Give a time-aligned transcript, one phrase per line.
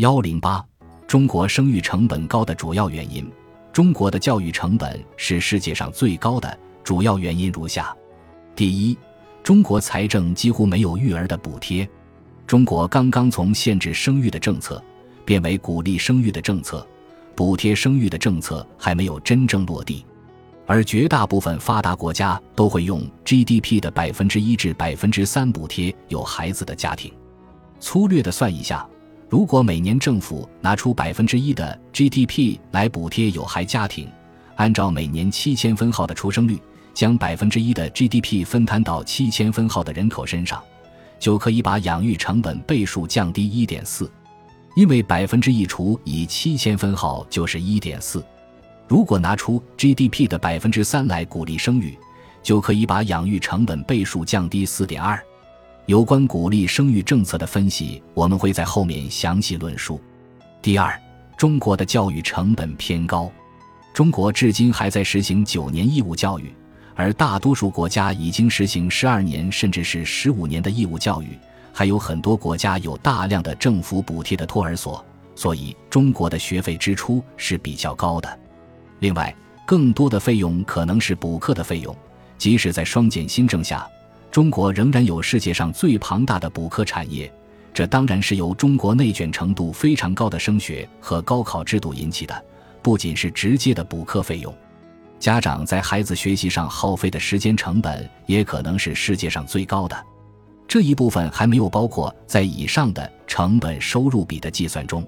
[0.00, 0.64] 幺零八，
[1.06, 3.30] 中国生育成本高的主要原因。
[3.70, 7.94] 中国的教育成本是世界上最高的，主要原因如下：
[8.56, 8.96] 第一，
[9.42, 11.86] 中国财政几乎没有育儿的补贴。
[12.46, 14.82] 中国刚刚从限制生育的政策
[15.26, 16.86] 变为鼓励生育的政策，
[17.34, 20.06] 补贴生育的政策还没有真正落地。
[20.64, 27.12] 而绝大部分发达国家都会用 GDP 的百分之一至百分之三补贴有孩子的家庭。
[27.80, 28.88] 粗略的算一下。
[29.30, 34.08] 如果每年政府拿出百分之一的 GDP 来补贴有孩家庭，
[34.56, 36.60] 按照每年七千分号的出生率，
[36.92, 40.60] 将百分之一的 GDP 分摊到七千分号的人口身上，
[41.20, 44.10] 就可以把养育成本倍数降低一点四。
[44.74, 48.24] 因为百分之一除以七千分号就是一点四。
[48.88, 51.96] 如果拿出 GDP 的百分之三来鼓励生育，
[52.42, 55.22] 就可以把养育成本倍数降低四点二。
[55.86, 60.00] 有关鼓励生育政策的分析，我们会在后面详细论述。
[60.62, 61.00] 第二，
[61.36, 63.30] 中国的教育成本偏高。
[63.92, 66.54] 中国至今还在实行九年义务教育，
[66.94, 71.36] 而大多数国家已经实行十二年甚至是十五年的义务教育，
[71.72, 78.38] 还有很多国家有大量的政府补贴的托儿所，所以中国的学费支出是比较高的。
[79.00, 79.34] 另外，
[79.66, 81.96] 更多的费用可能是补课的费用，
[82.38, 83.84] 即使在双减新政下。
[84.30, 87.32] 中国仍然有世界上最庞大的补课产业，
[87.74, 92.44] 这当然是由中国内卷程度非常高的升学和高考制度引起的。
[92.80, 94.54] 不仅是直接的补课费用，
[95.18, 99.96] 家长在孩子学习上耗费的时间成本也可能是世界上最高的。
[100.68, 105.04] 这一部分还没有包括在以上的成本收入比的计算中。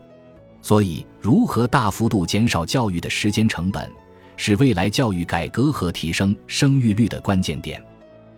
[0.60, 3.88] 所以，如何大幅度减少教育的时间成本，
[4.36, 7.82] 是未来教育改革和提升生育率的关键点。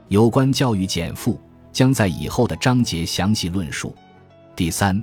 [0.08, 1.40] 有关教育减负
[1.72, 3.94] 将在以后的章节详细论述。
[4.54, 5.02] 第三，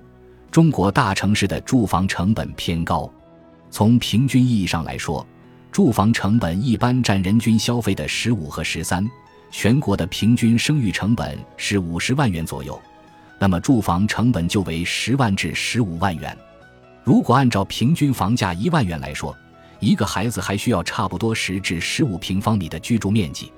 [0.52, 3.12] 中国大城市的住房成本偏高。
[3.70, 5.26] 从平均意义上来说，
[5.72, 9.10] 住房成本一般占人均消费的十五和十三。
[9.50, 12.80] 全国的平均生育成本是五十万元左右，
[13.38, 16.38] 那么住房成本就为十万至十五万元。
[17.04, 19.36] 如果按照平均房价一万元来说，
[19.82, 23.52] 一个孩子还需要差不多十至十五平方米的居住面积。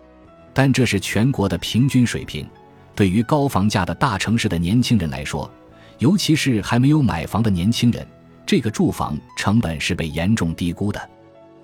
[0.54, 2.48] 但这是全国的平均水平，
[2.96, 5.50] 对于高房价的大城市的年轻人来说，
[5.98, 8.06] 尤其是还没有买房的年轻人，
[8.46, 11.10] 这个住房成本是被严重低估的。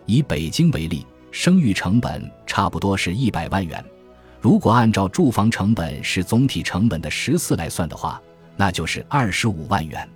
[0.06, 3.84] 以北京为例，生育成本差不多是一百万元，
[4.42, 8.20] 如果按照住房成本是总体成本的十四来算的话，
[8.56, 10.10] 那就是二十五万元。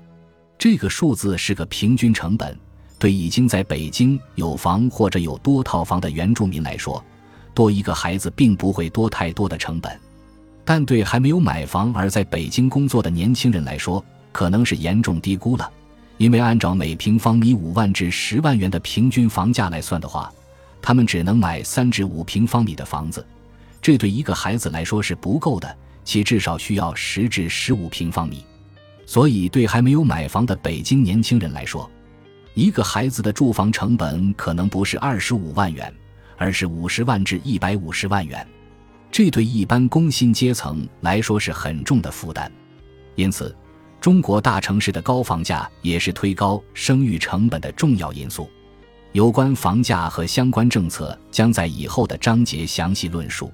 [0.57, 2.57] 这个数字是个平均成本，
[2.97, 7.03] 对已经在北京有房或者有多套房的原住民来说。
[7.53, 9.99] 多一个孩子并不会多太多的成本，
[10.65, 15.69] 但对还没有买房而在北京工作的年轻人来说，可能是严重低估了。
[16.17, 20.31] 因为按照每平方米五万至十万元的平均房价来算的话，
[20.81, 23.25] 他们只能买三至五平方米的房子，
[23.81, 28.43] 这对一个孩子来说是不够的，其至少需要十至十五平方米。
[29.05, 31.89] 所以，对还没有买房的北京年轻人来说，
[32.53, 35.93] 一个孩子的住房成本可能不是二十五万元。
[36.43, 38.45] 而是五十万至一百五十万元，
[39.09, 42.51] 这对一般工薪阶层来说是很重的负担。
[43.15, 43.55] 因此，
[44.01, 48.49] 中国大城市的高房价也是推高生育成本的重要因素。
[49.13, 53.49] 有关房价和相关政策将在以后的章节详细论述。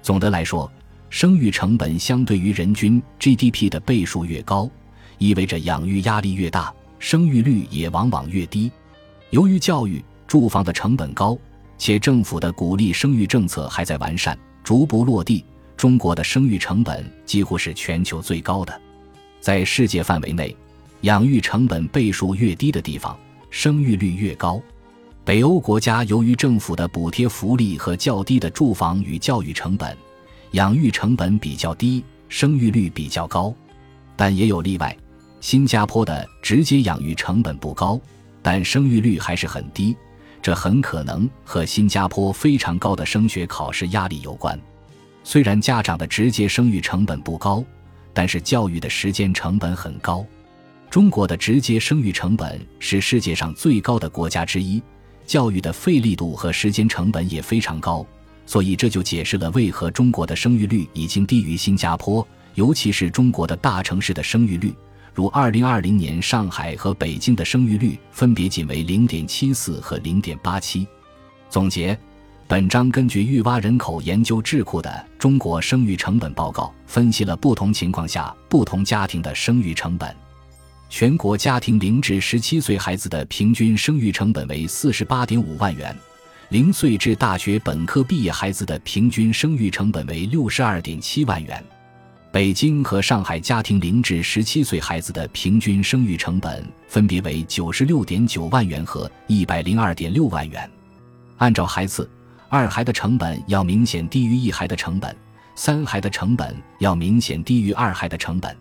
[0.00, 0.72] 总的来说，
[1.10, 4.70] 生育成本相对于人均 GDP 的倍数越高，
[5.18, 8.72] 意味着养育压力越大，生育率也往往越低。
[9.28, 11.36] 由于教育、住房的成本高。
[11.82, 15.44] 且政府的鼓励生育政策还在完善，逐步落地。
[15.76, 18.80] 中国的生育成本几乎是全球最高的，
[19.40, 20.56] 在世界范围内，
[21.00, 23.18] 养育成本倍数越低的地方，
[23.50, 24.62] 生育率越高。
[25.24, 29.98] 北欧国家由于政府的补贴福利和较低的住房与教育成本，
[30.52, 33.52] 养育成本比较低，生育率比较高。
[34.14, 34.96] 但也有例外，
[35.40, 38.00] 新加坡的直接养育成本不高，
[38.40, 39.96] 但生育率还是很低。
[40.42, 44.60] 这很可能和新加坡非常高的升学考试压力有关。
[45.22, 47.64] 虽然家长的直接生育成本不高，
[48.12, 50.26] 但是教育的时间成本很高。
[50.90, 54.82] 中国的直接生育成本是世界上最高的国家之一，
[55.24, 58.04] 教育的费力度和时间成本也非常高。
[58.44, 64.74] 所以这就解释了为何中国的生育率已经低于新加坡，尤其是中国的大城市的生育率。
[65.14, 70.86] 如二零二零年上海和北京的生育率分别仅为零点七四和零点八七。
[71.50, 71.98] 总结，
[72.48, 80.14] 本章根据育蛙人口研究智库的《中国生育成本报告》，分析了不同情况下不同家庭的生育成本。
[80.88, 85.94] 全国家庭零至十七岁孩子的平均生育成本为四十八点五万元，
[86.48, 91.62] 零岁至大学本科毕业孩子的平均生育成本为六十二点七万元。
[92.32, 100.70] 北京和上海家庭零至十七岁孩子的平均生育成本分别为九十六点九万元和一百零二点六万元。
[101.36, 102.08] 按照孩子，
[102.48, 105.14] 二孩的成本要明显低于一孩的成本，
[105.54, 108.56] 三孩的成本要明显低于二孩的成本。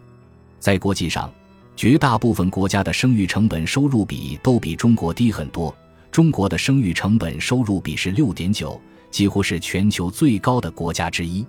[0.60, 1.32] 在国际上，
[1.74, 5.74] 绝大部分国家的生育成本收入比都比中国低很多。
[6.12, 8.78] 中国的生育成本收入比是六点九，
[9.10, 11.46] 几乎是全球最高的国家之一。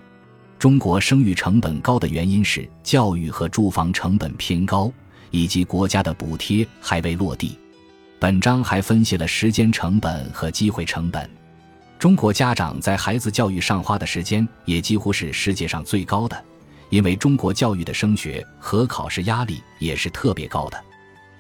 [0.63, 4.93] 中国生育成本高的原因是教育和住房成本偏高，
[5.33, 7.59] 以及国家的补贴还未落地。
[8.21, 11.29] 本章还分析了时间成本和机会成本。
[11.99, 16.45] 中国家长在孩子教育上花的时间也几乎是世界上最高的，
[16.91, 20.81] 因为中国教育的升学和考试压力也是特别高的。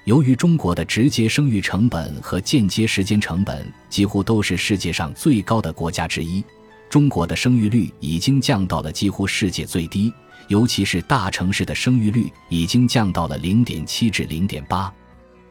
[0.04, 6.44] 由于中国的直接生育成本和间接时间成本几乎都是世界上最高的国家之一。
[6.92, 10.12] 中国的生育率已经降到了几乎世界最低，
[10.48, 14.92] 尤其是大城市的生育率已经降到了零点七至零点八，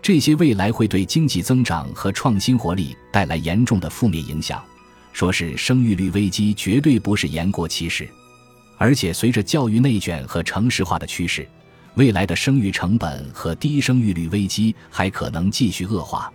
[0.04, 4.64] 这些未来会对经济增长和创新活力带来严重的负面影响。
[5.14, 8.08] 说是生育率危机，绝对不是言过其实。
[8.78, 11.50] 而且随着教育内卷和城市化的趋势，
[11.96, 16.32] 未来的生育成本和低生育率危机还可能继续恶化。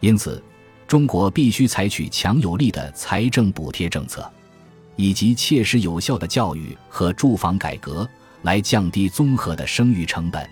[0.00, 0.42] 因此，
[0.86, 4.26] 中国必须采取强有力的财政补贴政策。
[4.98, 8.06] 以及切实有效的教育和住房改革，
[8.42, 10.44] 来降低综合的生育成本。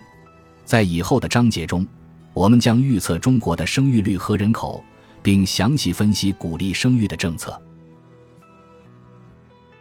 [0.65, 1.85] 在以后的章节中，
[2.33, 4.83] 我们将预测中国的生育率和人口，
[5.21, 7.61] 并详细分析鼓励生育的政策。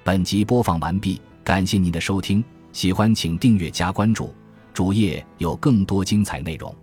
[0.03, 4.33] 本集播放完毕，感谢您的收听，喜欢请订阅加关注，
[4.73, 6.75] 主页有更多精彩内容。